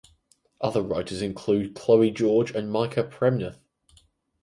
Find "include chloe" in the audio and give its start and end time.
1.21-2.09